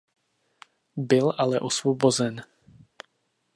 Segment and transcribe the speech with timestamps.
[0.97, 2.43] Byl ale osvobozen.